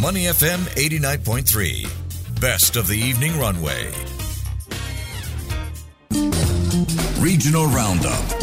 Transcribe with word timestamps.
Money 0.00 0.24
FM 0.24 0.60
89.3. 0.76 2.40
Best 2.40 2.76
of 2.76 2.86
the 2.86 2.96
evening 2.96 3.38
runway. 3.38 3.92
Regional 7.20 7.66
Roundup. 7.66 8.39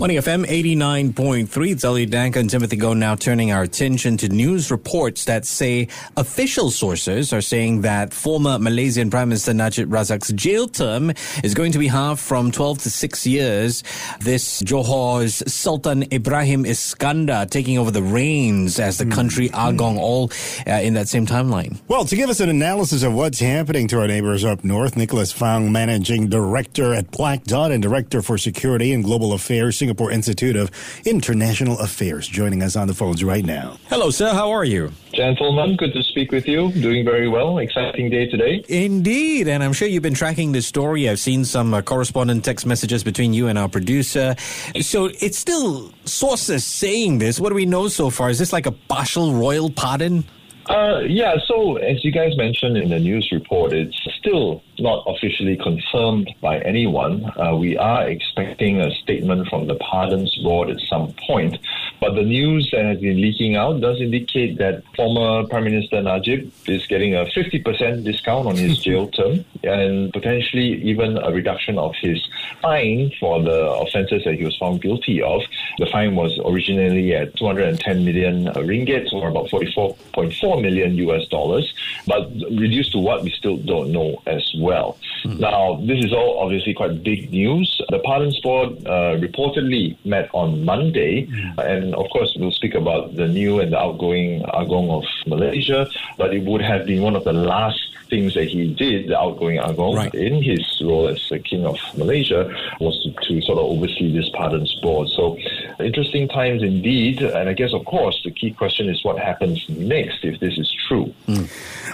Money 0.00 0.14
FM 0.14 0.46
89.3. 0.46 1.72
It's 1.72 1.84
Elliot 1.84 2.08
Danker 2.08 2.36
and 2.36 2.48
Timothy 2.48 2.78
Goh 2.78 2.96
now 2.96 3.14
turning 3.14 3.52
our 3.52 3.62
attention 3.62 4.16
to 4.16 4.30
news 4.30 4.70
reports 4.70 5.26
that 5.26 5.44
say 5.44 5.88
official 6.16 6.70
sources 6.70 7.34
are 7.34 7.42
saying 7.42 7.82
that 7.82 8.14
former 8.14 8.58
Malaysian 8.58 9.10
Prime 9.10 9.28
Minister 9.28 9.52
Najib 9.52 9.90
Razak's 9.90 10.32
jail 10.32 10.68
term 10.68 11.12
is 11.44 11.52
going 11.52 11.72
to 11.72 11.78
be 11.78 11.86
halved 11.86 12.18
from 12.18 12.50
12 12.50 12.78
to 12.78 12.90
6 12.90 13.26
years. 13.26 13.84
This 14.20 14.62
Johor's 14.62 15.42
Sultan 15.52 16.10
Ibrahim 16.10 16.64
Iskandar 16.64 17.50
taking 17.50 17.76
over 17.76 17.90
the 17.90 18.02
reins 18.02 18.80
as 18.80 18.96
the 18.96 19.04
country 19.04 19.50
Agong 19.50 19.98
all 19.98 20.32
uh, 20.66 20.80
in 20.80 20.94
that 20.94 21.08
same 21.08 21.26
timeline. 21.26 21.78
Well, 21.88 22.06
to 22.06 22.16
give 22.16 22.30
us 22.30 22.40
an 22.40 22.48
analysis 22.48 23.02
of 23.02 23.12
what's 23.12 23.38
happening 23.38 23.86
to 23.88 24.00
our 24.00 24.06
neighbors 24.06 24.46
up 24.46 24.64
north, 24.64 24.96
Nicholas 24.96 25.30
Fang, 25.30 25.70
Managing 25.70 26.30
Director 26.30 26.94
at 26.94 27.10
Black 27.10 27.44
Dot 27.44 27.70
and 27.70 27.82
Director 27.82 28.22
for 28.22 28.38
Security 28.38 28.94
and 28.94 29.04
Global 29.04 29.34
Affairs, 29.34 29.76
Singapore 29.90 30.12
Institute 30.12 30.54
of 30.54 30.70
International 31.04 31.76
Affairs, 31.80 32.28
joining 32.28 32.62
us 32.62 32.76
on 32.76 32.86
the 32.86 32.94
phones 32.94 33.24
right 33.24 33.44
now. 33.44 33.76
Hello, 33.88 34.10
sir. 34.10 34.32
How 34.32 34.48
are 34.52 34.64
you? 34.64 34.92
Gentlemen, 35.12 35.74
good 35.74 35.92
to 35.94 36.02
speak 36.04 36.30
with 36.30 36.46
you. 36.46 36.70
Doing 36.70 37.04
very 37.04 37.28
well. 37.28 37.58
Exciting 37.58 38.08
day 38.08 38.30
today. 38.30 38.64
Indeed, 38.68 39.48
and 39.48 39.64
I'm 39.64 39.72
sure 39.72 39.88
you've 39.88 40.04
been 40.04 40.14
tracking 40.14 40.52
this 40.52 40.64
story. 40.64 41.08
I've 41.08 41.18
seen 41.18 41.44
some 41.44 41.74
uh, 41.74 41.82
correspondent 41.82 42.44
text 42.44 42.66
messages 42.66 43.02
between 43.02 43.34
you 43.34 43.48
and 43.48 43.58
our 43.58 43.68
producer. 43.68 44.36
So 44.80 45.06
it's 45.06 45.36
still 45.36 45.92
sources 46.04 46.64
saying 46.64 47.18
this. 47.18 47.40
What 47.40 47.48
do 47.48 47.56
we 47.56 47.66
know 47.66 47.88
so 47.88 48.10
far? 48.10 48.30
Is 48.30 48.38
this 48.38 48.52
like 48.52 48.66
a 48.66 48.72
partial 48.72 49.34
royal 49.34 49.70
pardon? 49.70 50.22
Uh, 50.66 51.00
yeah, 51.06 51.36
so 51.46 51.76
as 51.76 52.04
you 52.04 52.12
guys 52.12 52.36
mentioned 52.36 52.76
in 52.76 52.90
the 52.90 52.98
news 52.98 53.30
report, 53.32 53.72
it's 53.72 53.98
still 54.18 54.62
not 54.78 55.02
officially 55.06 55.56
confirmed 55.56 56.30
by 56.40 56.58
anyone. 56.60 57.24
Uh, 57.36 57.56
we 57.56 57.76
are 57.76 58.08
expecting 58.08 58.80
a 58.80 58.90
statement 58.90 59.48
from 59.48 59.66
the 59.66 59.74
Pardons 59.76 60.36
Board 60.38 60.70
at 60.70 60.78
some 60.80 61.12
point. 61.26 61.58
But 62.00 62.14
the 62.14 62.22
news 62.22 62.70
that 62.72 62.84
has 62.86 62.98
been 62.98 63.20
leaking 63.20 63.56
out 63.56 63.80
does 63.80 64.00
indicate 64.00 64.56
that 64.56 64.82
former 64.96 65.46
Prime 65.46 65.64
Minister 65.64 66.00
Najib 66.00 66.50
is 66.66 66.86
getting 66.86 67.14
a 67.14 67.26
50% 67.26 68.04
discount 68.04 68.46
on 68.46 68.56
his 68.56 68.78
jail 68.84 69.08
term 69.08 69.44
and 69.62 70.10
potentially 70.12 70.82
even 70.82 71.18
a 71.18 71.30
reduction 71.30 71.78
of 71.78 71.94
his 72.00 72.26
fine 72.62 73.12
for 73.20 73.42
the 73.42 73.70
offences 73.72 74.24
that 74.24 74.34
he 74.34 74.44
was 74.44 74.56
found 74.56 74.80
guilty 74.80 75.20
of. 75.20 75.42
The 75.78 75.86
fine 75.86 76.14
was 76.14 76.38
originally 76.44 77.14
at 77.14 77.36
210 77.36 78.04
million 78.04 78.46
ringgit 78.46 79.12
or 79.12 79.28
about 79.28 79.48
44.4 79.48 80.62
million 80.62 80.94
US 80.94 81.28
dollars, 81.28 81.72
but 82.06 82.30
reduced 82.50 82.92
to 82.92 82.98
what 82.98 83.22
we 83.22 83.30
still 83.30 83.58
don't 83.58 83.92
know 83.92 84.22
as 84.26 84.54
well. 84.58 84.96
Now, 85.24 85.80
this 85.86 86.04
is 86.04 86.12
all 86.12 86.38
obviously 86.40 86.74
quite 86.74 87.02
big 87.02 87.30
news. 87.30 87.80
The 87.90 87.98
Pardons 88.00 88.38
Board 88.40 88.70
uh, 88.86 89.16
reportedly 89.18 89.96
met 90.04 90.28
on 90.32 90.64
Monday, 90.64 91.28
and 91.58 91.94
of 91.94 92.06
course, 92.10 92.34
we'll 92.38 92.52
speak 92.52 92.74
about 92.74 93.16
the 93.16 93.28
new 93.28 93.60
and 93.60 93.72
the 93.72 93.78
outgoing 93.78 94.42
Agong 94.54 94.90
of 94.90 95.04
Malaysia, 95.26 95.88
but 96.16 96.34
it 96.34 96.44
would 96.44 96.62
have 96.62 96.86
been 96.86 97.02
one 97.02 97.16
of 97.16 97.24
the 97.24 97.32
last 97.32 97.78
things 98.08 98.34
that 98.34 98.48
he 98.48 98.74
did, 98.74 99.08
the 99.08 99.16
outgoing 99.18 99.58
Agong, 99.58 99.94
Right. 99.94 100.12
in 100.14 100.42
his 100.42 100.64
role 100.84 101.06
as 101.08 101.20
the 101.30 101.38
King 101.38 101.64
of 101.64 101.78
Malaysia, 101.96 102.42
was 102.80 102.98
to, 103.04 103.10
to 103.28 103.40
sort 103.42 103.58
of 103.58 103.64
oversee 103.66 104.12
this 104.12 104.28
Pardons 104.30 104.74
Board. 104.82 105.08
So, 105.10 105.36
interesting 105.78 106.26
times 106.28 106.62
indeed. 106.62 107.22
And 107.22 107.48
I 107.48 107.52
guess, 107.52 107.72
of 107.72 107.84
course, 107.84 108.20
the 108.24 108.32
key 108.32 108.50
question 108.50 108.88
is 108.88 109.04
what 109.04 109.16
happens 109.18 109.64
next 109.68 110.24
if 110.24 110.40
this 110.40 110.58
is 110.58 110.68
true. 110.88 111.14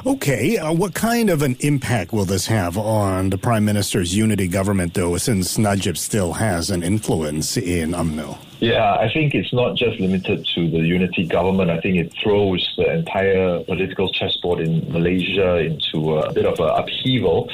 Okay, 0.07 0.57
uh, 0.59 0.73
what 0.73 0.95
kind 0.95 1.29
of 1.31 1.43
an 1.43 1.57
impact 1.61 2.13
will 2.13 2.25
this 2.25 2.47
have 2.47 2.79
on 2.79 3.16
the 3.31 3.39
Prime 3.39 3.65
Minister's 3.65 4.15
unity 4.15 4.47
government, 4.49 4.95
though, 4.95 5.17
since 5.17 5.59
Najib 5.59 5.97
still 5.97 6.33
has 6.35 6.71
an 6.71 6.83
influence 6.83 7.57
in 7.57 7.93
UMNO? 7.93 8.39
Yeah, 8.61 8.95
I 8.95 9.13
think 9.13 9.35
it's 9.35 9.53
not 9.53 9.77
just 9.77 10.01
limited 10.01 10.47
to 10.55 10.71
the 10.71 10.79
unity 10.79 11.27
government. 11.27 11.71
I 11.71 11.79
think 11.79 11.99
it 11.99 12.15
throws 12.23 12.73
the 12.79 12.91
entire 12.91 13.63
political 13.65 14.11
chessboard 14.11 14.61
in 14.61 14.91
Malaysia 14.91 15.59
into 15.59 16.17
a 16.17 16.33
bit 16.33 16.47
of 16.47 16.59
an 16.59 16.71
upheaval. 16.71 17.51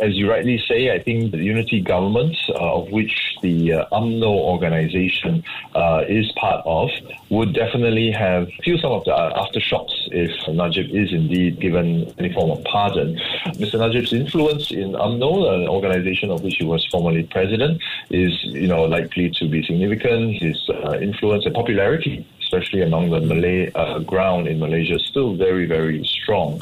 As 0.00 0.14
you 0.14 0.30
rightly 0.30 0.62
say, 0.68 0.92
I 0.92 1.02
think 1.02 1.32
the 1.32 1.38
unity 1.38 1.80
government, 1.80 2.36
uh, 2.50 2.76
of 2.78 2.90
which 2.92 3.36
the 3.42 3.72
uh, 3.72 3.86
UMNO 3.90 4.28
organization 4.28 5.42
uh, 5.74 6.04
is 6.06 6.30
part 6.36 6.62
of, 6.64 6.90
would 7.28 7.52
definitely 7.52 8.12
have 8.12 8.48
feel 8.62 8.78
some 8.78 8.92
of 8.92 9.04
the 9.04 9.14
uh, 9.14 9.44
aftershocks 9.44 9.94
if 10.12 10.30
Najib 10.48 10.94
is 10.94 11.12
indeed 11.12 11.58
given 11.58 12.12
any 12.18 12.32
form 12.32 12.52
of 12.52 12.62
pardon. 12.64 13.16
Mr. 13.58 13.80
Najib's 13.80 14.12
influence 14.12 14.70
in 14.70 14.92
UMNO, 14.92 15.62
an 15.62 15.68
organization 15.68 16.30
of 16.30 16.42
which 16.44 16.56
he 16.58 16.64
was 16.64 16.86
formerly 16.86 17.24
president, 17.24 17.82
is 18.10 18.32
you 18.44 18.68
know 18.68 18.84
likely 18.84 19.30
to 19.30 19.48
be 19.48 19.64
significant. 19.64 20.35
His 20.38 20.68
uh, 20.68 20.98
influence 21.00 21.46
and 21.46 21.54
popularity, 21.54 22.26
especially 22.40 22.82
among 22.82 23.10
the 23.10 23.20
Malay 23.20 23.70
uh, 23.74 23.98
ground 24.00 24.46
in 24.48 24.58
Malaysia, 24.58 24.98
still 24.98 25.34
very 25.34 25.66
very 25.66 26.04
strong. 26.04 26.60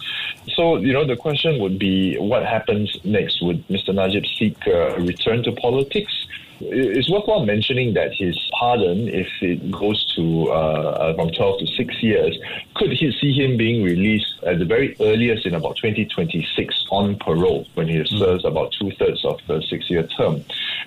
So 0.55 0.77
you 0.77 0.93
know 0.93 1.07
the 1.07 1.17
question 1.17 1.61
would 1.61 1.79
be 1.79 2.17
what 2.19 2.45
happens 2.45 2.97
next? 3.05 3.43
Would 3.43 3.67
Mr. 3.69 3.95
Najib 3.95 4.25
seek 4.39 4.57
a 4.67 5.01
return 5.01 5.43
to 5.45 5.53
politics? 5.53 6.13
It's 6.61 7.11
worthwhile 7.11 7.45
mentioning 7.45 7.95
that 7.95 8.15
his 8.15 8.39
pardon, 8.59 9.09
if 9.09 9.29
it 9.43 9.71
goes 9.71 10.05
to 10.15 10.51
uh, 10.51 11.15
from 11.15 11.31
12 11.31 11.59
to 11.61 11.67
6 11.67 12.03
years, 12.03 12.39
could 12.75 12.93
he 12.93 13.11
see 13.21 13.33
him 13.33 13.57
being 13.57 13.83
released 13.83 14.35
at 14.45 14.59
the 14.59 14.65
very 14.65 14.97
earliest 15.01 15.47
in 15.47 15.55
about 15.55 15.77
2026 15.77 16.87
on 16.91 17.17
parole 17.17 17.67
when 17.75 17.89
he 17.89 18.05
serves 18.07 18.45
about 18.45 18.73
two 18.73 18.91
thirds 18.93 19.25
of 19.25 19.41
the 19.47 19.63
six 19.63 19.91
year 19.91 20.07
term. 20.07 20.45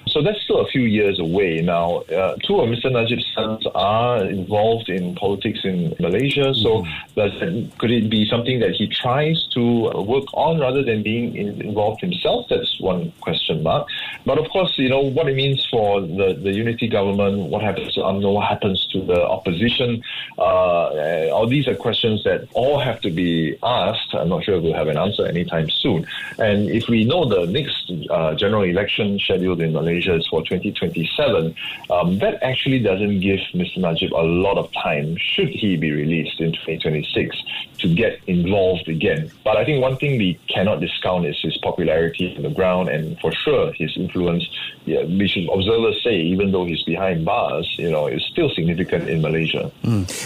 So 0.07 0.21
that's 0.21 0.41
still 0.41 0.61
a 0.61 0.67
few 0.67 0.81
years 0.81 1.19
away. 1.19 1.61
Now, 1.61 1.97
uh, 1.97 2.35
two 2.43 2.59
of 2.59 2.69
Mr. 2.69 2.91
Najib's 2.91 3.25
sons 3.33 3.65
are 3.75 4.23
involved 4.25 4.89
in 4.89 5.15
politics 5.15 5.59
in 5.63 5.95
Malaysia. 5.99 6.53
So, 6.53 6.85
it, 7.15 7.77
could 7.77 7.91
it 7.91 8.09
be 8.09 8.27
something 8.29 8.59
that 8.59 8.71
he 8.71 8.87
tries 8.87 9.47
to 9.53 9.61
work 10.01 10.25
on 10.33 10.59
rather 10.59 10.83
than 10.83 11.03
being 11.03 11.35
in, 11.35 11.61
involved 11.61 12.01
himself? 12.01 12.47
That's 12.49 12.79
one 12.79 13.11
question 13.21 13.63
mark. 13.63 13.87
But 14.25 14.37
of 14.37 14.49
course, 14.49 14.77
you 14.77 14.89
know 14.89 15.01
what 15.01 15.27
it 15.27 15.35
means 15.35 15.65
for 15.69 16.01
the, 16.01 16.37
the 16.41 16.51
unity 16.51 16.87
government. 16.87 17.49
What 17.49 17.61
happens 17.61 17.93
to 17.95 18.01
UMNO? 18.01 18.33
What 18.33 18.47
happens 18.47 18.85
to 18.93 19.01
the 19.01 19.21
opposition? 19.21 20.03
Uh, 20.37 21.29
all 21.29 21.47
these 21.47 21.67
are 21.67 21.75
questions 21.75 22.23
that 22.23 22.47
all 22.53 22.79
have 22.79 23.01
to 23.01 23.09
be 23.09 23.57
asked. 23.63 24.13
I'm 24.13 24.29
not 24.29 24.43
sure 24.43 24.55
if 24.55 24.63
we'll 24.63 24.73
have 24.73 24.87
an 24.87 24.97
answer 24.97 25.25
anytime 25.25 25.69
soon. 25.69 26.07
And 26.37 26.69
if 26.69 26.87
we 26.87 27.03
know 27.03 27.27
the 27.27 27.45
next 27.51 27.91
uh, 28.09 28.35
general 28.35 28.63
election 28.63 29.19
scheduled 29.19 29.61
in 29.61 29.73
Malaysia 29.73 29.86
is 29.89 30.27
for 30.27 30.41
2027, 30.41 31.55
um, 31.89 32.19
that 32.19 32.41
actually 32.43 32.79
doesn't 32.79 33.19
give 33.19 33.39
Mr. 33.53 33.77
Najib 33.77 34.13
a 34.13 34.23
lot 34.23 34.57
of 34.57 34.71
time, 34.73 35.15
should 35.17 35.49
he 35.49 35.77
be 35.77 35.91
released 35.91 36.39
in 36.39 36.51
2026, 36.51 37.35
to 37.79 37.93
get 37.93 38.19
involved 38.27 38.87
again. 38.87 39.31
But 39.43 39.57
I 39.57 39.65
think 39.65 39.81
one 39.81 39.97
thing 39.97 40.17
we 40.17 40.39
cannot 40.49 40.79
discount 40.79 41.25
is 41.25 41.39
his 41.41 41.57
popularity 41.57 42.33
on 42.35 42.43
the 42.43 42.49
ground 42.49 42.89
and 42.89 43.19
for 43.19 43.31
sure 43.31 43.71
his 43.73 43.95
influence. 43.97 44.47
Yeah, 44.85 45.03
should 45.27 45.49
observers 45.53 46.01
say, 46.03 46.15
even 46.15 46.51
though 46.51 46.65
he's 46.65 46.81
behind 46.83 47.25
bars, 47.25 47.67
you 47.77 47.89
know, 47.91 48.07
is 48.07 48.23
still 48.31 48.49
significant 48.49 49.09
in 49.09 49.21
Malaysia. 49.21 49.69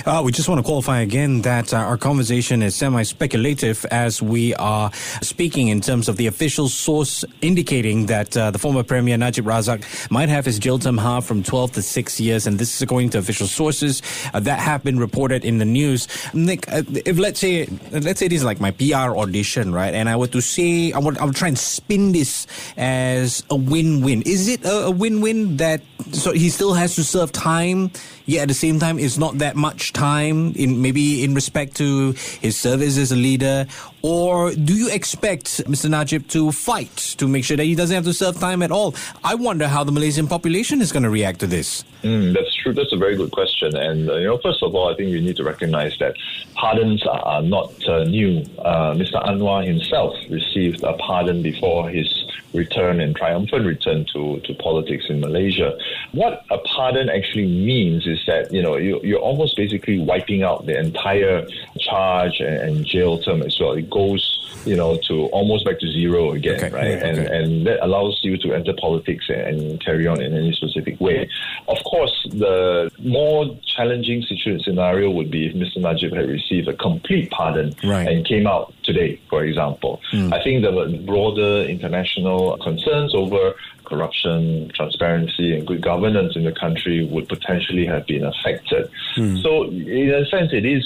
Uh, 0.05 0.21
we 0.23 0.31
just 0.31 0.47
want 0.47 0.59
to 0.59 0.63
qualify 0.63 1.01
again 1.01 1.41
that 1.41 1.73
uh, 1.73 1.77
our 1.77 1.97
conversation 1.97 2.61
is 2.61 2.75
semi 2.75 3.03
speculative 3.03 3.85
as 3.91 4.21
we 4.21 4.53
are 4.55 4.91
speaking 5.21 5.69
in 5.69 5.81
terms 5.81 6.07
of 6.07 6.17
the 6.17 6.27
official 6.27 6.69
source 6.69 7.25
indicating 7.41 8.05
that 8.05 8.37
uh, 8.37 8.51
the 8.51 8.59
former 8.59 8.83
Premier 8.83 9.17
Najib 9.17 9.45
Razak 9.51 9.83
might 10.09 10.29
have 10.29 10.45
his 10.45 10.57
jail 10.59 10.79
term 10.79 10.97
halved 10.97 11.27
from 11.27 11.43
12 11.43 11.73
to 11.73 11.81
6 11.81 12.19
years, 12.19 12.47
and 12.47 12.57
this 12.57 12.73
is 12.75 12.81
according 12.81 13.09
to 13.11 13.17
official 13.17 13.47
sources 13.47 14.01
uh, 14.33 14.39
that 14.39 14.59
have 14.59 14.83
been 14.83 14.97
reported 14.97 15.43
in 15.43 15.57
the 15.57 15.65
news. 15.65 16.07
Nick, 16.33 16.71
uh, 16.71 16.83
if 17.05 17.17
let's 17.19 17.39
say 17.39 17.67
let's 17.91 18.19
say 18.19 18.27
this 18.27 18.39
is 18.39 18.45
like 18.45 18.59
my 18.59 18.71
PR 18.71 19.17
audition, 19.17 19.73
right, 19.73 19.93
and 19.93 20.07
I 20.07 20.15
were 20.15 20.27
to 20.27 20.41
say 20.41 20.91
I 20.93 20.99
would 20.99 21.17
I 21.17 21.25
would 21.25 21.35
try 21.35 21.49
and 21.49 21.59
spin 21.59 22.11
this 22.11 22.47
as 22.77 23.43
a 23.49 23.55
win-win. 23.55 24.23
Is 24.23 24.47
it 24.47 24.63
a, 24.63 24.85
a 24.85 24.91
win-win 24.91 25.57
that 25.57 25.81
so 26.11 26.31
he 26.31 26.49
still 26.49 26.73
has 26.73 26.95
to 26.95 27.03
serve 27.03 27.31
time, 27.31 27.91
yet 28.25 28.43
at 28.43 28.47
the 28.47 28.53
same 28.53 28.79
time 28.79 28.99
it's 28.99 29.17
not 29.17 29.37
that 29.39 29.55
much 29.55 29.93
time 29.93 30.53
in 30.55 30.81
maybe 30.81 31.23
in 31.23 31.33
respect 31.33 31.75
to 31.77 32.13
his 32.41 32.57
service 32.57 32.97
as 32.97 33.11
a 33.11 33.15
leader, 33.15 33.67
or 34.01 34.51
do 34.51 34.73
you 34.73 34.89
expect 34.89 35.63
Mr. 35.65 35.89
Najib 35.89 36.27
to 36.29 36.51
fight 36.51 36.95
to 37.17 37.27
make 37.27 37.43
sure 37.43 37.57
that 37.57 37.65
he 37.65 37.75
doesn't 37.75 37.93
have 37.93 38.05
to 38.05 38.13
serve 38.13 38.39
time 38.39 38.61
at 38.61 38.71
all? 38.71 38.95
I 39.23 39.35
wonder 39.35 39.67
how 39.67 39.83
the 39.83 39.91
Malaysian 39.91 40.27
population 40.27 40.81
is 40.81 40.91
going 40.91 41.03
to 41.03 41.09
react 41.09 41.39
to 41.41 41.47
this. 41.47 41.83
Mm, 42.03 42.33
that's 42.33 42.53
true. 42.55 42.73
That's 42.73 42.93
a 42.93 42.97
very 42.97 43.15
good 43.15 43.31
question. 43.31 43.75
And, 43.75 44.09
uh, 44.09 44.15
you 44.15 44.25
know, 44.25 44.39
first 44.39 44.63
of 44.63 44.73
all, 44.73 44.91
I 44.91 44.95
think 44.95 45.09
you 45.09 45.21
need 45.21 45.35
to 45.37 45.43
recognize 45.43 45.97
that 45.99 46.15
pardons 46.55 47.05
are, 47.05 47.41
not 47.41 47.71
uh, 47.87 48.03
new. 48.03 48.39
Uh, 48.59 48.93
Mr. 48.93 49.23
Anwar 49.25 49.65
himself 49.65 50.15
received 50.29 50.83
a 50.83 50.93
pardon 50.93 51.41
before 51.41 51.89
his 51.89 52.25
return 52.53 52.99
and 52.99 53.15
triumphant 53.15 53.65
return 53.65 54.05
to, 54.13 54.39
to 54.41 54.53
politics 54.55 55.05
in 55.09 55.19
Malaysia. 55.19 55.77
What 56.11 56.43
a 56.49 56.57
pardon 56.59 57.09
actually 57.09 57.47
means 57.47 58.05
is 58.05 58.19
that 58.27 58.51
you 58.51 58.61
know 58.61 58.77
you, 58.77 58.99
you're 59.03 59.19
almost 59.19 59.55
basically 59.55 59.99
wiping 59.99 60.43
out 60.43 60.65
the 60.65 60.77
entire 60.77 61.47
charge 61.91 62.39
and, 62.39 62.85
jail 62.85 63.19
term 63.19 63.41
as 63.43 63.59
well. 63.59 63.73
It 63.73 63.89
goes 63.89 64.41
you 64.65 64.75
know, 64.75 64.97
to 65.07 65.25
almost 65.27 65.65
back 65.65 65.79
to 65.79 65.91
zero 65.91 66.31
again, 66.31 66.55
okay, 66.55 66.69
right? 66.69 67.03
And 67.03 67.17
and 67.19 67.67
that 67.67 67.83
allows 67.83 68.19
you 68.21 68.37
to 68.37 68.53
enter 68.53 68.73
politics 68.73 69.25
and, 69.29 69.79
carry 69.81 70.05
on 70.05 70.21
in 70.21 70.35
any 70.35 70.51
specific 70.53 70.99
way. 70.99 71.29
Of 71.67 71.77
course, 71.85 72.27
the 72.29 72.91
more 72.99 73.57
challenging 73.65 74.21
situation 74.21 74.59
scenario 74.59 75.09
would 75.09 75.31
be 75.31 75.47
if 75.47 75.55
Mr. 75.55 75.81
Najib 75.81 76.13
had 76.13 76.29
received 76.29 76.67
a 76.67 76.73
complete 76.73 77.31
pardon 77.31 77.73
right. 77.83 78.07
and 78.07 78.25
came 78.25 78.45
out 78.47 78.73
today, 78.83 79.19
for 79.29 79.43
example. 79.43 80.01
Mm. 80.11 80.33
I 80.33 80.43
think 80.43 80.63
the 80.63 81.03
broader 81.05 81.63
international 81.63 82.57
concerns 82.57 83.15
over 83.15 83.53
corruption, 83.91 84.71
transparency, 84.73 85.53
and 85.53 85.67
good 85.67 85.81
governance 85.81 86.35
in 86.37 86.45
the 86.45 86.53
country 86.53 87.05
would 87.11 87.27
potentially 87.27 87.85
have 87.85 88.07
been 88.07 88.23
affected. 88.23 88.89
Mm. 89.17 89.43
So, 89.43 89.65
in 89.65 90.09
a 90.09 90.25
sense, 90.25 90.53
it 90.53 90.65
is 90.65 90.83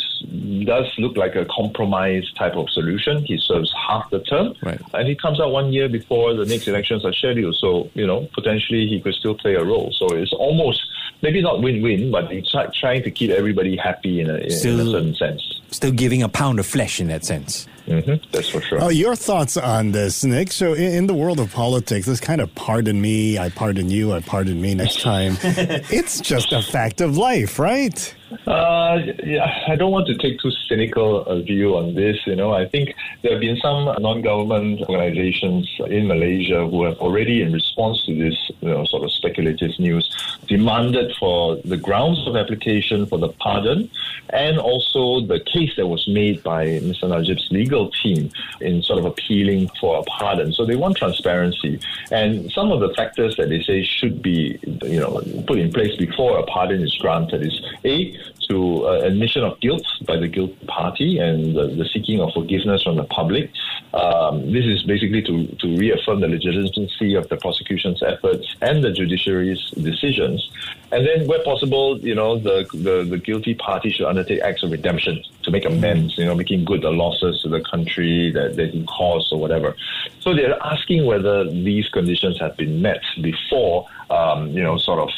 does 0.65 0.91
look 0.97 1.15
like 1.15 1.35
a 1.35 1.45
compromise 1.45 2.25
type 2.33 2.55
of 2.55 2.67
solution. 2.71 3.23
He 3.23 3.37
serves 3.37 3.71
half 3.87 4.09
the 4.09 4.21
term, 4.21 4.55
right. 4.63 4.81
and 4.93 5.07
he 5.07 5.15
comes 5.15 5.39
out 5.39 5.51
one 5.51 5.71
year 5.71 5.87
before 5.87 6.33
the 6.33 6.45
next 6.45 6.67
elections 6.67 7.05
are 7.05 7.13
scheduled. 7.13 7.55
So, 7.55 7.89
you 7.93 8.07
know, 8.07 8.27
potentially 8.33 8.87
he 8.87 8.99
could 8.99 9.13
still 9.13 9.35
play 9.35 9.53
a 9.53 9.63
role. 9.63 9.91
So 9.91 10.07
it's 10.15 10.33
almost 10.33 10.81
maybe 11.21 11.41
not 11.41 11.61
win-win, 11.61 12.11
but 12.11 12.31
he's 12.31 12.51
trying 12.79 13.03
to 13.03 13.11
keep 13.11 13.29
everybody 13.29 13.77
happy 13.77 14.19
in 14.19 14.29
a, 14.29 14.35
in 14.35 14.51
still, 14.51 14.79
a 14.79 14.91
certain 14.91 15.15
sense. 15.15 15.61
Still 15.69 15.91
giving 15.91 16.23
a 16.23 16.29
pound 16.29 16.59
of 16.59 16.65
flesh 16.65 16.99
in 16.99 17.07
that 17.09 17.23
sense. 17.23 17.67
Mm-hmm, 17.87 18.31
that's 18.31 18.49
for 18.49 18.61
sure. 18.61 18.81
Oh, 18.81 18.89
your 18.89 19.15
thoughts 19.15 19.57
on 19.57 19.91
this, 19.91 20.23
Nick? 20.23 20.51
So, 20.51 20.73
in, 20.73 20.93
in, 20.93 21.07
the 21.07 21.13
world 21.13 21.39
of 21.39 21.53
politics, 21.53 22.07
this 22.07 22.19
kind 22.19 22.41
of 22.41 22.53
pardon 22.55 22.99
me, 22.99 23.37
I 23.37 23.49
pardon 23.49 23.91
you, 23.91 24.11
I 24.11 24.21
pardon 24.21 24.59
me 24.59 24.73
next 24.73 25.01
time. 25.01 25.37
it's 25.43 26.19
just 26.19 26.51
a 26.51 26.63
fact 26.63 26.99
of 26.99 27.15
life, 27.15 27.59
right? 27.59 28.15
Uh, 28.47 28.99
yeah, 29.23 29.63
I 29.67 29.75
don't 29.75 29.91
want 29.91 30.07
to 30.07 30.17
take 30.17 30.39
too 30.39 30.51
cynical 30.67 31.25
a 31.25 31.41
view 31.43 31.77
on 31.77 31.93
this. 31.93 32.17
You 32.25 32.35
know, 32.35 32.53
I 32.53 32.67
think 32.67 32.95
there 33.21 33.33
have 33.33 33.41
been 33.41 33.57
some 33.57 33.85
non-government 34.01 34.81
organizations 34.89 35.69
in 35.87 36.07
Malaysia 36.07 36.67
who 36.67 36.83
have 36.85 36.97
already, 36.97 37.43
in 37.43 37.53
response 37.53 38.03
to 38.05 38.15
this 38.15 38.51
you 38.61 38.69
know, 38.69 38.83
sort 38.85 39.03
of 39.03 39.11
speculative 39.11 39.77
news, 39.77 40.09
demanded 40.47 41.15
for 41.19 41.57
the 41.57 41.77
grounds 41.77 42.27
of 42.27 42.35
application 42.35 43.05
for 43.05 43.19
the 43.19 43.29
pardon 43.29 43.89
and 44.31 44.57
also 44.57 45.21
the 45.21 45.39
case 45.39 45.75
that 45.77 45.87
was 45.87 46.07
made 46.07 46.41
by 46.43 46.65
Mr. 46.65 47.07
Najib's 47.07 47.47
legal 47.51 47.74
team 48.01 48.29
in 48.61 48.81
sort 48.81 48.99
of 48.99 49.05
appealing 49.05 49.69
for 49.79 49.99
a 49.99 50.03
pardon. 50.03 50.51
So 50.53 50.65
they 50.65 50.75
want 50.75 50.97
transparency, 50.97 51.79
and 52.11 52.51
some 52.51 52.71
of 52.71 52.79
the 52.79 52.93
factors 52.93 53.35
that 53.37 53.49
they 53.49 53.61
say 53.61 53.83
should 53.83 54.21
be, 54.21 54.59
you 54.83 54.99
know, 54.99 55.21
put 55.47 55.59
in 55.59 55.71
place 55.71 55.95
before 55.97 56.39
a 56.39 56.43
pardon 56.43 56.81
is 56.81 56.93
granted 56.95 57.43
is 57.43 57.61
a 57.83 58.17
to 58.49 58.87
uh, 58.87 59.01
admission 59.01 59.43
of 59.43 59.59
guilt 59.59 59.85
by 60.05 60.17
the 60.17 60.27
guilty 60.27 60.65
party 60.67 61.17
and 61.17 61.55
the, 61.55 61.67
the, 61.67 61.85
seeking 61.93 62.21
of 62.21 62.31
forgiveness 62.33 62.83
from 62.83 62.95
the 62.95 63.03
public. 63.05 63.49
Um, 63.93 64.51
this 64.51 64.65
is 64.65 64.83
basically 64.83 65.21
to, 65.23 65.47
to 65.47 65.77
reaffirm 65.77 66.19
the 66.21 66.27
legitimacy 66.27 67.15
of 67.15 67.27
the 67.29 67.37
prosecution's 67.37 68.03
efforts 68.03 68.55
and 68.61 68.83
the 68.83 68.91
judiciary's 68.91 69.71
decisions. 69.71 70.49
And 70.91 71.05
then, 71.05 71.27
where 71.27 71.43
possible, 71.43 71.99
you 71.99 72.15
know, 72.15 72.37
the, 72.37 72.67
the, 72.73 73.03
the 73.03 73.17
guilty 73.17 73.55
party 73.55 73.91
should 73.91 74.05
undertake 74.05 74.41
acts 74.41 74.63
of 74.63 74.71
redemption 74.71 75.23
to 75.43 75.51
make 75.51 75.65
amends, 75.65 76.17
you 76.17 76.25
know, 76.25 76.35
making 76.35 76.65
good 76.65 76.81
the 76.81 76.91
losses 76.91 77.41
to 77.41 77.49
the 77.49 77.61
country 77.69 78.31
that, 78.31 78.55
he 78.73 78.83
caused 78.85 79.31
or 79.31 79.39
whatever. 79.39 79.75
So 80.19 80.35
they're 80.35 80.61
asking 80.63 81.05
whether 81.05 81.43
these 81.43 81.87
conditions 81.89 82.39
have 82.39 82.57
been 82.57 82.81
met 82.81 83.01
before 83.21 83.87
um, 84.09 84.49
you 84.49 84.61
know, 84.61 84.77
sort 84.77 84.99
of 84.99 85.09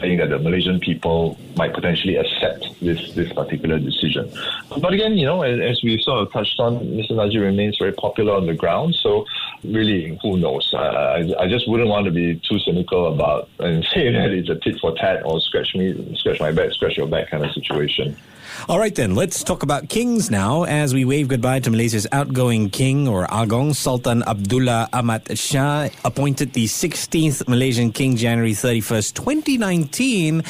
saying 0.00 0.18
that 0.18 0.30
the 0.30 0.38
Malaysian 0.38 0.80
people 0.80 1.38
might 1.56 1.72
potentially 1.72 2.16
accept 2.16 2.66
this 2.80 3.12
this 3.14 3.32
particular 3.32 3.78
decision. 3.78 4.30
But 4.80 4.92
again, 4.92 5.12
you 5.16 5.26
know, 5.26 5.42
as, 5.42 5.60
as 5.60 5.82
we 5.82 6.00
sort 6.02 6.22
of 6.22 6.32
touched 6.32 6.58
on, 6.58 6.78
Mr. 6.78 7.16
Najib 7.16 7.42
remains 7.42 7.78
very 7.78 7.92
popular 7.92 8.34
on 8.34 8.46
the 8.46 8.54
ground. 8.54 8.94
So 8.96 9.26
really, 9.64 10.18
who 10.22 10.38
knows? 10.38 10.72
I, 10.74 11.32
I 11.38 11.48
just 11.48 11.68
wouldn't 11.68 11.88
want 11.88 12.06
to 12.06 12.10
be 12.10 12.40
too 12.48 12.58
cynical 12.58 13.12
about 13.12 13.48
and 13.58 13.84
say 13.84 14.12
that 14.12 14.30
it's 14.30 14.48
a 14.48 14.56
tit 14.56 14.80
for 14.80 14.94
tat 14.96 15.22
or 15.24 15.40
scratch 15.40 15.74
me, 15.74 16.14
scratch 16.16 16.40
my 16.40 16.52
back, 16.52 16.72
scratch 16.72 16.96
your 16.96 17.06
back 17.06 17.30
kind 17.30 17.44
of 17.44 17.52
situation. 17.52 18.16
All 18.68 18.78
right, 18.78 18.94
then, 18.94 19.14
let's 19.14 19.42
talk 19.42 19.62
about 19.62 19.88
kings 19.88 20.30
now 20.30 20.64
as 20.64 20.94
we 20.94 21.04
wave 21.04 21.28
goodbye 21.28 21.60
to 21.60 21.70
Malaysia's 21.70 22.06
outgoing 22.12 22.70
king 22.70 23.08
or 23.08 23.26
Agong, 23.26 23.74
Sultan 23.74 24.22
Abdullah 24.22 24.88
Ahmad 24.92 25.36
Shah, 25.36 25.88
appointed 26.04 26.52
the 26.52 26.66
16th 26.66 27.48
Malaysian 27.48 27.90
king 27.90 28.16
31st, 28.40 29.14
2019. 29.14 30.42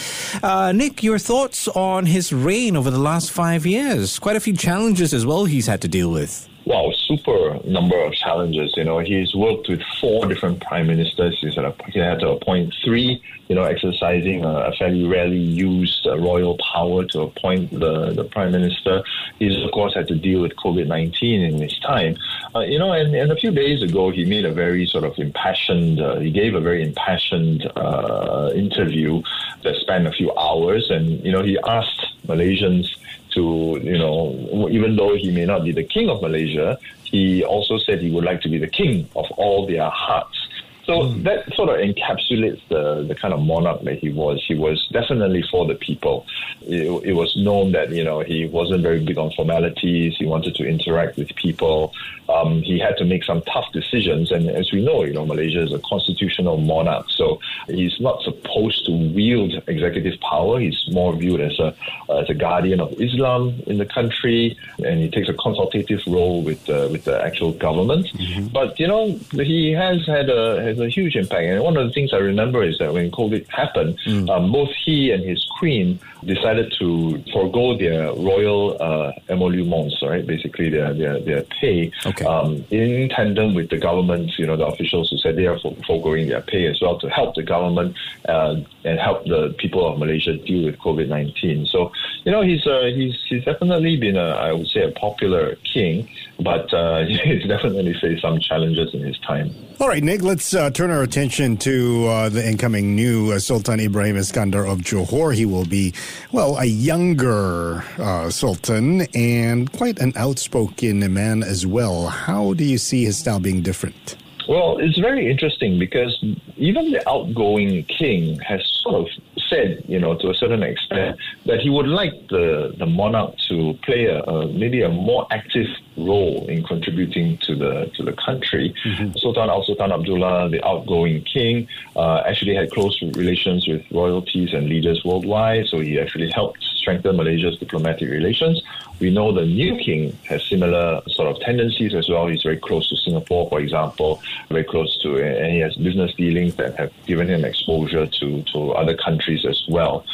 Uh, 0.43 0.73
Nick, 0.73 1.03
your 1.03 1.19
thoughts 1.19 1.69
on 1.69 2.07
his 2.07 2.33
reign 2.33 2.77
over 2.77 2.91
the 2.91 2.99
last 2.99 3.31
five 3.31 3.67
years? 3.67 4.19
Quite 4.19 4.37
a 4.37 4.41
few 4.41 4.57
challenges 4.57 5.13
as 5.13 5.27
well 5.27 5.45
he's 5.45 5.67
had 5.67 5.83
to 5.83 5.89
deal 5.89 6.11
with 6.11 6.49
wow, 6.65 6.92
super 7.17 7.59
number 7.65 7.99
of 8.03 8.13
challenges. 8.15 8.75
You 8.77 8.85
know, 8.85 8.99
he's 8.99 9.35
worked 9.35 9.69
with 9.69 9.83
four 10.01 10.27
different 10.27 10.61
prime 10.61 10.87
ministers. 10.87 11.39
He's 11.41 11.55
had, 11.55 11.65
a, 11.65 11.75
he 11.89 11.99
had 11.99 12.21
to 12.21 12.31
appoint 12.31 12.75
three, 12.85 13.23
you 13.49 13.55
know, 13.55 13.65
exercising 13.65 14.45
a, 14.45 14.73
fairly 14.79 15.05
rarely 15.07 15.39
used 15.39 16.07
uh, 16.07 16.19
royal 16.19 16.57
power 16.73 17.05
to 17.07 17.23
appoint 17.23 17.71
the, 17.71 18.13
the 18.13 18.25
prime 18.25 18.53
minister. 18.53 19.03
He's, 19.39 19.63
of 19.63 19.71
course, 19.73 19.95
had 19.95 20.09
to 20.09 20.15
deal 20.15 20.41
with 20.41 20.57
COVID 20.57 20.87
19 20.87 21.43
in 21.43 21.61
his 21.61 21.79
time. 21.81 22.17
Uh, 22.55 22.61
you 22.61 22.79
know, 22.79 22.93
and, 22.93 23.15
and 23.15 23.31
a 23.31 23.37
few 23.37 23.51
days 23.51 23.83
ago, 23.83 24.11
he 24.11 24.25
made 24.25 24.45
a 24.45 24.53
very 24.53 24.87
sort 24.87 25.05
of 25.05 25.19
impassioned, 25.19 26.01
uh, 26.01 26.19
he 26.19 26.31
gave 26.31 26.55
a 26.55 26.61
very 26.61 26.83
impassioned 26.83 27.71
uh, 27.77 28.51
interview 28.55 29.23
that 29.63 29.77
spanned 29.77 30.07
a 30.07 30.13
few 30.13 30.35
hours. 30.37 30.91
And, 30.91 31.25
you 31.25 31.33
know, 31.33 31.43
he 31.43 31.59
asked 31.67 32.07
Malaysians 32.27 32.89
to, 33.35 33.81
you 33.83 33.99
know, 33.99 34.69
even 34.71 34.97
though 34.97 35.17
he 35.17 35.31
may 35.31 35.45
not 35.45 35.65
be 35.65 35.73
the 35.73 35.85
king 35.85 36.09
of 36.09 36.23
Malaysia, 36.23 36.79
he 37.05 37.45
also 37.45 37.79
said 37.79 38.01
he 38.01 38.11
would 38.11 38.25
like 38.25 38.41
to 38.43 38.49
be 38.49 38.59
the 38.59 38.67
king 38.67 39.09
of 39.17 39.31
all 39.33 39.67
their 39.67 39.89
hearts. 39.89 40.42
So 40.85 41.03
mm. 41.03 41.23
that 41.23 41.53
sort 41.55 41.69
of 41.69 41.77
encapsulates 41.77 42.61
the, 42.69 43.05
the 43.07 43.15
kind 43.15 43.33
of 43.33 43.41
monarch 43.41 43.83
that 43.83 43.99
he 43.99 44.11
was. 44.11 44.43
He 44.47 44.55
was 44.55 44.89
definitely 44.93 45.45
for 45.51 45.67
the 45.67 45.75
people. 45.75 46.27
It, 46.63 46.87
it, 47.05 47.13
was 47.13 47.37
known 47.37 47.73
that 47.73 47.91
you 47.91 48.03
know 48.03 48.21
he 48.21 48.47
wasn't 48.47 48.83
very 48.83 49.05
big 49.05 49.19
on 49.19 49.31
formalities. 49.33 50.17
He 50.19 50.27
wanted 50.27 50.55
to 50.57 50.67
interact 50.67 51.17
with 51.17 51.35
people. 51.37 51.93
Um, 52.29 52.63
he 52.63 52.79
had 52.79 52.97
to 52.99 53.05
make 53.05 53.25
some 53.25 53.43
tough 53.43 53.71
decisions, 53.73 54.31
and 54.33 54.49
as 54.49 54.73
we 54.73 54.85
know, 54.85 55.05
you 55.05 55.13
know 55.13 55.27
Malaysia 55.27 55.63
is 55.63 55.73
a 55.73 55.81
constitutional 55.81 56.57
monarch, 56.57 57.07
so 57.11 57.41
he's 57.69 58.01
not 58.01 58.23
supposed 58.23 58.87
to 58.87 58.93
wield 58.93 59.53
executive 59.67 60.19
power. 60.21 60.59
He's 60.59 60.83
more 60.91 61.15
viewed 61.15 61.41
as 61.41 61.59
a 61.59 61.75
as 62.11 62.31
a 62.31 62.35
guardian 62.35 62.81
of 62.81 62.93
Islam 63.01 63.55
in 63.67 63.79
the 63.79 63.87
country, 63.87 64.57
and 64.85 65.01
he 65.01 65.11
takes 65.11 65.29
a 65.29 65.35
consultative 65.35 66.01
role 66.07 66.43
with 66.43 66.69
uh, 66.69 66.89
with 66.91 67.05
the 67.05 67.23
actual 67.23 67.53
government. 67.53 68.07
Mm-hmm. 68.07 68.47
But 68.49 68.81
you 68.81 68.89
know 68.89 69.19
he 69.33 69.73
has 69.73 70.07
had 70.07 70.31
a 70.31 70.72
has 70.73 70.81
a 70.81 70.89
huge 70.89 71.17
impact. 71.17 71.43
And 71.43 71.63
one 71.63 71.77
of 71.77 71.87
the 71.87 71.93
things 71.93 72.13
I 72.13 72.19
remember 72.19 72.63
is 72.63 72.79
that 72.79 72.93
when 72.93 73.11
COVID 73.11 73.47
happened, 73.49 73.99
mm. 74.07 74.29
um, 74.29 74.53
both 74.53 74.71
he 74.85 75.11
and 75.13 75.23
his 75.25 75.45
queen 75.59 75.99
decided 76.25 76.73
to 76.79 77.23
forego 77.33 77.77
their 77.77 78.13
royal 78.15 78.77
uh, 78.81 79.13
emoluments, 79.29 79.97
right? 80.03 80.27
Basically, 80.27 80.71
their 80.71 80.95
their, 80.95 81.21
their 81.21 81.43
pay 81.61 81.91
okay. 82.07 82.25
um, 82.25 82.65
in 82.71 83.09
tandem 83.09 83.55
with 83.55 83.71
the 83.71 83.79
government. 83.79 84.31
You 84.39 84.47
know, 84.47 84.57
the 84.57 84.67
officials 84.67 85.11
who 85.11 85.19
said 85.19 85.37
they 85.37 85.47
are 85.47 85.59
foregoing 85.87 86.29
their 86.29 86.43
pay 86.43 86.67
as 86.67 86.81
well 86.81 86.99
to 87.01 87.09
help 87.09 87.35
the 87.35 87.43
government 87.43 87.97
uh, 88.29 88.57
and 88.85 88.99
help 88.99 89.25
the 89.25 89.55
people 89.59 89.87
of 89.87 89.99
Malaysia 89.99 90.37
deal 90.37 90.65
with 90.67 90.79
COVID 90.79 91.09
nineteen. 91.09 91.67
So, 91.67 91.93
you 92.25 92.33
know, 92.33 92.43
he's 92.43 92.67
uh, 92.67 92.91
he's 92.95 93.17
he's 93.29 93.45
definitely 93.45 93.97
been 93.97 94.17
a 94.17 94.31
I 94.31 94.53
would 94.53 94.69
say 94.69 94.83
a 94.85 94.93
popular 94.93 95.57
king, 95.73 96.09
but 96.41 96.73
uh, 96.73 97.05
he's 97.25 97.47
definitely 97.47 97.95
faced 98.01 98.23
some 98.23 98.39
challenges 98.41 98.95
in 98.95 99.01
his 99.01 99.19
time. 99.19 99.55
All 99.81 99.89
right, 99.89 100.03
Nick, 100.03 100.23
let's 100.23 100.55
uh, 100.63 100.71
turn 100.71 100.93
our 100.93 101.03
attention 101.03 101.57
to 101.57 102.07
uh, 102.07 102.29
the 102.29 102.47
incoming 102.47 102.95
new 102.95 103.33
uh, 103.33 103.39
Sultan 103.41 103.81
Ibrahim 103.81 104.15
Iskandar 104.15 104.71
of 104.71 104.79
Johor. 104.79 105.35
He 105.35 105.45
will 105.45 105.65
be, 105.65 105.93
well, 106.31 106.57
a 106.59 106.65
younger 106.65 107.85
uh, 107.99 108.31
sultan 108.31 109.03
and 109.13 109.73
quite 109.73 109.99
an 109.99 110.13
outspoken 110.15 111.13
man 111.13 111.43
as 111.43 111.67
well. 111.67 112.07
How 112.07 112.55
do 112.55 112.65
you 112.65 112.79
see 112.79 113.05
his 113.05 113.19
style 113.19 113.41
being 113.41 113.63
different? 113.63 114.17
Well, 114.49 114.79
it's 114.79 114.99
very 114.99 115.29
interesting 115.29 115.81
because 115.81 116.17
even 116.57 116.93
the 116.93 117.09
outgoing 117.09 117.83
king 117.85 118.39
has 118.41 118.61
sort 118.85 118.95
of 118.95 119.09
said, 119.53 119.85
you 119.87 119.99
know, 119.99 120.17
to 120.17 120.31
a 120.31 120.35
certain 120.35 120.63
extent, 120.63 121.19
that 121.47 121.61
he 121.61 121.71
would 121.71 121.87
like 121.87 122.13
the, 122.29 122.75
the 122.79 122.87
monarch 122.87 123.35
to 123.49 123.75
play 123.83 124.07
a, 124.07 124.21
a 124.23 124.49
maybe 124.53 124.83
a 124.83 124.89
more 124.89 125.27
active 125.31 125.69
role 125.97 126.47
in 126.49 126.65
contributing 126.65 127.39
to 127.47 127.55
the 127.55 127.91
to 127.97 128.03
the 128.03 128.13
country. 128.15 128.75
Mm-hmm. 128.85 129.19
Sultan 129.19 129.49
Al 129.51 129.63
Sultan 129.65 129.93
Abdullah, 129.93 130.49
the 130.49 130.67
outgoing 130.67 131.23
king, 131.25 131.69
uh, 131.97 132.23
actually 132.27 132.55
had 132.55 132.71
close 132.71 133.01
relations 133.03 133.69
with 133.69 133.83
royalties 133.91 134.53
and 134.55 134.69
leaders 134.69 135.05
worldwide. 135.05 135.67
So 135.67 135.81
he 135.81 136.01
actually 136.01 136.31
helped 136.31 136.65
strengthen 136.83 137.17
Malaysia's 137.17 137.57
diplomatic 137.65 138.09
relations. 138.19 138.57
We 139.01 139.11
know 139.17 139.33
the 139.33 139.47
new 139.47 139.73
king 139.87 140.01
has 140.29 140.41
similar 140.53 141.01
sort 141.17 141.29
of 141.33 141.41
tendencies 141.41 141.95
as 141.95 142.09
well. 142.11 142.27
He's 142.27 142.43
very 142.43 142.61
close 142.69 142.89
to 142.91 142.97
Singapore, 142.97 143.49
for 143.49 143.61
example, 143.61 144.21
very 144.51 144.67
close 144.73 144.93
to, 145.03 145.09
and 145.17 145.51
he 145.57 145.61
has 145.67 145.75
business 145.77 146.13
dealings 146.15 146.53
that 146.61 146.73
have 146.81 146.93
given 147.07 147.27
him 147.29 147.45
exposure 147.45 148.07
to, 148.19 148.43
to 148.53 148.59
other 148.81 148.97
countries 149.07 149.43
as 149.53 149.59
well. 149.69 150.05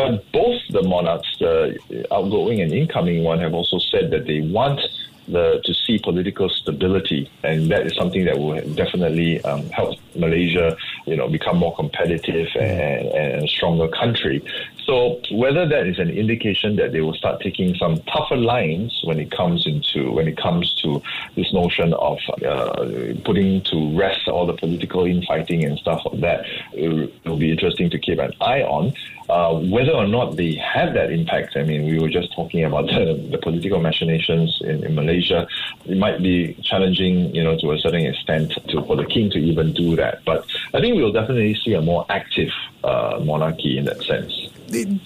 But 0.00 0.24
both 0.32 0.60
the 0.70 0.82
monarchs, 0.82 1.30
the 1.38 1.78
outgoing 2.10 2.60
and 2.60 2.72
incoming 2.72 3.22
one, 3.22 3.38
have 3.40 3.54
also 3.54 3.78
said 3.78 4.10
that 4.10 4.24
they 4.26 4.40
want 4.40 4.80
the, 5.28 5.60
to 5.64 5.72
see 5.74 5.98
political 5.98 6.48
stability, 6.48 7.30
and 7.42 7.70
that 7.70 7.86
is 7.86 7.94
something 7.94 8.24
that 8.24 8.36
will 8.38 8.60
definitely 8.74 9.42
um, 9.44 9.68
help 9.70 9.98
Malaysia, 10.14 10.76
you 11.06 11.16
know, 11.16 11.28
become 11.28 11.56
more 11.56 11.74
competitive 11.74 12.48
and, 12.56 13.08
and 13.08 13.44
a 13.44 13.48
stronger 13.48 13.88
country. 13.88 14.44
So 14.84 15.20
whether 15.32 15.66
that 15.66 15.86
is 15.86 15.98
an 15.98 16.10
indication 16.10 16.76
that 16.76 16.92
they 16.92 17.00
will 17.00 17.14
start 17.14 17.40
taking 17.40 17.74
some 17.74 17.98
tougher 18.02 18.36
lines 18.36 19.00
when 19.04 19.18
it 19.18 19.30
comes 19.32 19.66
into 19.66 20.12
when 20.12 20.28
it 20.28 20.36
comes 20.36 20.72
to 20.74 21.02
this 21.34 21.52
notion 21.52 21.92
of 21.94 22.18
uh, 22.44 22.86
putting 23.24 23.62
to 23.62 23.98
rest 23.98 24.28
all 24.28 24.46
the 24.46 24.52
political 24.52 25.04
infighting 25.04 25.64
and 25.64 25.78
stuff 25.78 26.02
like 26.06 26.20
that, 26.20 26.46
it 26.72 27.12
will 27.24 27.36
be 27.36 27.50
interesting 27.50 27.90
to 27.90 27.98
keep 27.98 28.18
an 28.18 28.32
eye 28.40 28.62
on. 28.62 28.92
Uh, 29.28 29.58
whether 29.58 29.90
or 29.90 30.06
not 30.06 30.36
they 30.36 30.54
have 30.54 30.94
that 30.94 31.10
impact, 31.10 31.56
I 31.56 31.64
mean, 31.64 31.84
we 31.86 31.98
were 31.98 32.08
just 32.08 32.32
talking 32.32 32.62
about 32.62 32.86
the, 32.86 33.28
the 33.32 33.38
political 33.38 33.80
machinations 33.80 34.60
in, 34.60 34.84
in, 34.84 34.94
Malaysia. 34.94 35.48
It 35.84 35.98
might 35.98 36.22
be 36.22 36.54
challenging, 36.62 37.34
you 37.34 37.42
know, 37.42 37.58
to 37.58 37.72
a 37.72 37.78
certain 37.78 38.06
extent 38.06 38.52
to, 38.68 38.84
for 38.84 38.94
the 38.94 39.04
king 39.04 39.30
to 39.30 39.38
even 39.38 39.72
do 39.72 39.96
that. 39.96 40.24
But 40.24 40.46
I 40.76 40.80
think 40.80 40.96
we'll 40.96 41.12
definitely 41.12 41.54
see 41.64 41.72
a 41.72 41.80
more 41.80 42.04
active 42.10 42.50
uh, 42.84 43.18
monarchy 43.22 43.78
in 43.78 43.86
that 43.86 44.02
sense. 44.02 44.50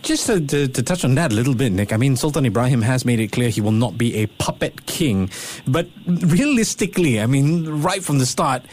Just 0.03 0.27
to, 0.27 0.41
to, 0.45 0.67
to, 0.67 0.83
touch 0.83 1.05
on 1.05 1.15
that 1.15 1.31
a 1.31 1.35
little 1.35 1.55
bit, 1.55 1.71
Nick, 1.71 1.93
I 1.93 1.97
mean, 1.97 2.17
Sultan 2.17 2.45
Ibrahim 2.45 2.83
has 2.83 3.05
made 3.05 3.21
it 3.21 3.31
clear 3.31 3.51
he 3.51 3.61
will 3.61 3.71
not 3.71 3.97
be 3.97 4.17
a 4.17 4.27
puppet 4.27 4.87
king. 4.87 5.31
But 5.69 5.87
realistically, 6.07 7.21
I 7.21 7.27
mean, 7.27 7.69
right 7.69 8.03
from 8.03 8.19
the 8.19 8.27
start, 8.27 8.65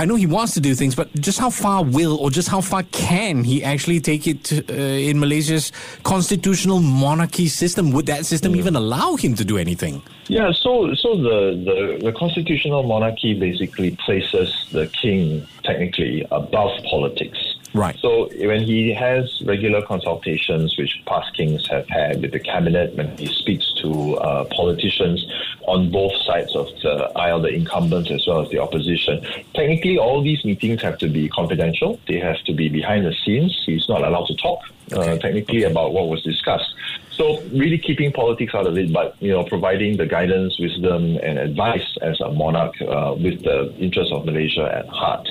I 0.00 0.06
know 0.06 0.14
he 0.14 0.24
wants 0.24 0.54
to 0.54 0.62
do 0.62 0.74
things, 0.74 0.94
but 0.94 1.14
just 1.16 1.38
how 1.38 1.50
far 1.50 1.84
will 1.84 2.16
or 2.16 2.30
just 2.30 2.48
how 2.48 2.62
far 2.62 2.84
can 2.84 3.44
he 3.44 3.62
actually 3.62 4.00
take 4.00 4.26
it 4.26 4.50
uh, 4.50 4.72
in 4.72 5.20
Malaysia's 5.20 5.72
constitutional 6.04 6.80
monarchy 6.80 7.48
system? 7.48 7.92
Would 7.92 8.06
that 8.06 8.24
system 8.24 8.56
even 8.56 8.76
allow 8.76 9.16
him 9.16 9.34
to 9.34 9.44
do 9.44 9.58
anything? 9.58 10.00
Yeah, 10.28 10.52
so 10.52 10.94
so 10.94 11.16
the, 11.16 11.62
the, 11.66 12.04
the 12.06 12.12
constitutional 12.12 12.82
monarchy 12.82 13.34
basically 13.38 13.90
places 14.06 14.68
the 14.72 14.86
king 14.86 15.46
technically 15.64 16.26
above 16.30 16.70
politics. 16.84 17.49
Right. 17.72 17.96
So 18.00 18.28
when 18.36 18.62
he 18.62 18.92
has 18.94 19.42
regular 19.42 19.82
consultations, 19.82 20.76
which 20.76 21.00
past 21.06 21.34
kings 21.36 21.66
have 21.68 21.88
had 21.88 22.20
with 22.20 22.32
the 22.32 22.40
cabinet, 22.40 22.96
when 22.96 23.16
he 23.16 23.26
speaks 23.26 23.72
to 23.82 24.16
uh, 24.16 24.44
politicians 24.46 25.24
on 25.66 25.90
both 25.90 26.12
sides 26.22 26.54
of 26.56 26.66
the 26.82 27.12
aisle, 27.16 27.40
the 27.40 27.48
incumbents 27.48 28.10
as 28.10 28.26
well 28.26 28.42
as 28.42 28.50
the 28.50 28.58
opposition, 28.58 29.24
technically 29.54 29.98
all 29.98 30.22
these 30.22 30.44
meetings 30.44 30.82
have 30.82 30.98
to 30.98 31.08
be 31.08 31.28
confidential. 31.28 32.00
They 32.08 32.18
have 32.18 32.42
to 32.44 32.52
be 32.52 32.68
behind 32.68 33.06
the 33.06 33.14
scenes. 33.24 33.56
He's 33.64 33.88
not 33.88 34.02
allowed 34.02 34.26
to 34.26 34.34
talk 34.34 34.60
uh, 34.92 35.16
technically 35.18 35.64
okay. 35.64 35.70
about 35.70 35.92
what 35.92 36.08
was 36.08 36.22
discussed. 36.22 36.74
So 37.12 37.40
really 37.52 37.78
keeping 37.78 38.12
politics 38.12 38.54
out 38.54 38.66
of 38.66 38.76
it, 38.78 38.92
but 38.92 39.14
you 39.20 39.30
know, 39.30 39.44
providing 39.44 39.96
the 39.96 40.06
guidance, 40.06 40.58
wisdom, 40.58 41.18
and 41.22 41.38
advice 41.38 41.96
as 42.02 42.20
a 42.20 42.30
monarch 42.30 42.80
uh, 42.80 43.14
with 43.16 43.42
the 43.42 43.74
interests 43.76 44.12
of 44.12 44.24
Malaysia 44.24 44.68
at 44.74 44.88
heart. 44.88 45.28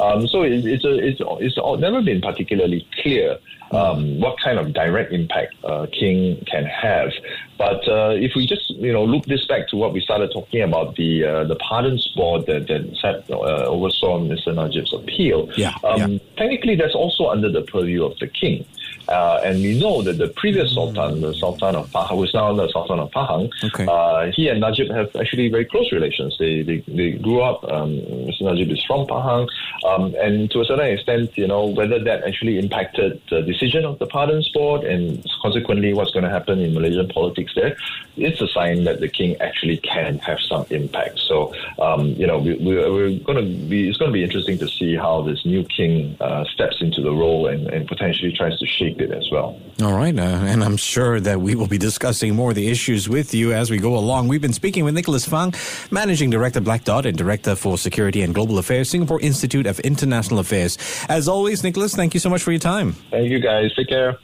Um, 0.00 0.26
so 0.28 0.42
it, 0.42 0.64
it's, 0.64 0.84
a, 0.84 0.94
it's, 0.98 1.20
it's 1.20 1.80
never 1.80 2.02
been 2.02 2.20
particularly 2.20 2.86
clear 3.02 3.38
um, 3.72 4.20
what 4.20 4.38
kind 4.40 4.58
of 4.58 4.72
direct 4.72 5.12
impact 5.12 5.54
uh, 5.64 5.86
King 5.92 6.44
can 6.46 6.64
have. 6.64 7.12
But 7.58 7.88
uh, 7.88 8.10
if 8.10 8.32
we 8.36 8.46
just 8.46 8.70
you 8.70 8.92
know 8.92 9.04
loop 9.04 9.24
this 9.24 9.46
back 9.46 9.68
to 9.68 9.76
what 9.76 9.92
we 9.92 10.00
started 10.00 10.30
talking 10.32 10.62
about 10.62 10.96
the 10.96 11.24
uh, 11.24 11.44
the 11.44 11.56
pardons 11.56 12.06
board 12.14 12.46
that, 12.46 12.68
that 12.68 12.96
sat, 13.00 13.30
uh, 13.30 13.64
oversaw 13.66 14.20
Mr. 14.20 14.54
Najib's 14.54 14.92
appeal, 14.92 15.50
yeah, 15.56 15.74
um, 15.84 16.12
yeah. 16.12 16.18
technically 16.36 16.76
that's 16.76 16.94
also 16.94 17.28
under 17.28 17.50
the 17.50 17.62
purview 17.62 18.04
of 18.04 18.18
the 18.18 18.26
king. 18.28 18.64
Uh, 19.08 19.40
and 19.44 19.62
we 19.62 19.78
know 19.78 20.02
that 20.02 20.18
the 20.18 20.28
previous 20.28 20.74
Sultan, 20.74 21.20
the 21.20 21.34
Sultan 21.34 21.76
of 21.76 21.88
Pahang, 21.90 22.16
who 22.16 22.24
is 22.24 22.34
now 22.34 22.52
the 22.52 22.68
Sultan 22.70 22.98
of 22.98 23.10
Pahang, 23.10 23.50
okay. 23.64 23.86
uh, 23.88 24.32
he 24.32 24.48
and 24.48 24.60
Najib 24.60 24.90
have 24.90 25.14
actually 25.16 25.48
very 25.48 25.64
close 25.64 25.92
relations. 25.92 26.36
They 26.38 26.62
they, 26.62 26.78
they 26.88 27.12
grew 27.12 27.40
up. 27.42 27.62
Um, 27.70 27.98
Mr. 28.26 28.42
Najib 28.42 28.70
is 28.70 28.82
from 28.84 29.06
Pahang, 29.06 29.48
um, 29.86 30.14
and 30.20 30.50
to 30.50 30.60
a 30.60 30.64
certain 30.64 30.86
extent, 30.86 31.36
you 31.36 31.46
know, 31.46 31.66
whether 31.66 32.02
that 32.02 32.24
actually 32.24 32.58
impacted 32.58 33.20
the 33.30 33.42
decision 33.42 33.84
of 33.84 33.98
the 33.98 34.06
Pardons 34.06 34.48
Board 34.50 34.84
and 34.84 35.24
consequently 35.40 35.94
what's 35.94 36.10
going 36.10 36.24
to 36.24 36.30
happen 36.30 36.58
in 36.58 36.74
Malaysian 36.74 37.08
politics 37.08 37.52
there, 37.54 37.76
it's 38.16 38.40
a 38.40 38.48
sign 38.48 38.84
that 38.84 39.00
the 39.00 39.08
king 39.08 39.36
actually 39.40 39.76
can 39.78 40.18
have 40.18 40.40
some 40.40 40.66
impact. 40.70 41.18
So, 41.20 41.54
um, 41.78 42.08
you 42.08 42.26
know, 42.26 42.38
we, 42.38 42.54
we, 42.54 42.76
are 42.76 43.18
going 43.20 43.38
to 43.38 43.68
be. 43.68 43.88
It's 43.88 43.98
going 43.98 44.10
to 44.10 44.12
be 44.12 44.24
interesting 44.24 44.58
to 44.58 44.68
see 44.68 44.96
how 44.96 45.22
this 45.22 45.44
new 45.44 45.64
king 45.64 46.16
uh, 46.20 46.44
steps 46.44 46.80
into 46.80 47.00
the 47.02 47.12
role 47.12 47.46
and, 47.46 47.68
and 47.68 47.86
potentially 47.86 48.32
tries 48.32 48.58
to 48.58 48.66
shape 48.66 48.95
it 49.00 49.10
as 49.10 49.28
well. 49.30 49.60
All 49.82 49.92
right. 49.92 50.16
Uh, 50.18 50.22
and 50.22 50.64
I'm 50.64 50.76
sure 50.76 51.20
that 51.20 51.40
we 51.40 51.54
will 51.54 51.66
be 51.66 51.78
discussing 51.78 52.34
more 52.34 52.50
of 52.50 52.56
the 52.56 52.68
issues 52.68 53.08
with 53.08 53.34
you 53.34 53.52
as 53.52 53.70
we 53.70 53.78
go 53.78 53.96
along. 53.96 54.28
We've 54.28 54.40
been 54.40 54.52
speaking 54.52 54.84
with 54.84 54.94
Nicholas 54.94 55.26
Fang, 55.26 55.52
Managing 55.90 56.30
Director 56.30 56.60
Black 56.60 56.84
Dot 56.84 57.06
and 57.06 57.16
Director 57.16 57.54
for 57.54 57.76
Security 57.76 58.22
and 58.22 58.34
Global 58.34 58.58
Affairs, 58.58 58.90
Singapore 58.90 59.20
Institute 59.20 59.66
of 59.66 59.78
International 59.80 60.40
Affairs. 60.40 60.78
As 61.08 61.28
always, 61.28 61.62
Nicholas, 61.62 61.94
thank 61.94 62.14
you 62.14 62.20
so 62.20 62.30
much 62.30 62.42
for 62.42 62.52
your 62.52 62.60
time. 62.60 62.92
Thank 63.10 63.30
you, 63.30 63.38
guys. 63.38 63.74
Take 63.74 63.88
care. 63.88 64.16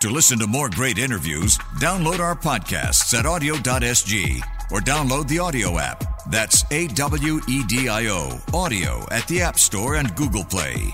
To 0.00 0.10
listen 0.10 0.38
to 0.40 0.46
more 0.46 0.68
great 0.68 0.98
interviews, 0.98 1.56
download 1.80 2.18
our 2.18 2.34
podcasts 2.34 3.18
at 3.18 3.24
awedio.sg 3.24 4.42
or 4.70 4.80
download 4.80 5.28
the 5.28 5.36
AWEDIO 5.36 5.80
app. 5.80 6.04
That's 6.30 6.70
A 6.72 6.88
W 6.88 7.40
E 7.48 7.64
D 7.64 7.88
I 7.88 8.08
O, 8.08 8.38
AWEDIO 8.48 9.10
at 9.10 9.26
the 9.28 9.40
App 9.40 9.58
Store 9.58 9.96
and 9.96 10.14
Google 10.14 10.44
Play. 10.44 10.92